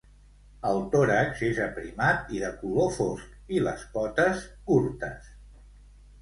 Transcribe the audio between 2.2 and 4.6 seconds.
i de color fosc i les potes